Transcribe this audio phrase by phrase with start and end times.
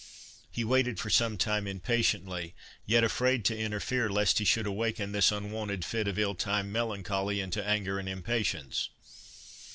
[0.49, 2.55] He waited for some time impatiently,
[2.87, 7.39] yet afraid to interfere, lest he should awaken this unwonted fit of ill timed melancholy
[7.39, 8.89] into anger and impatience.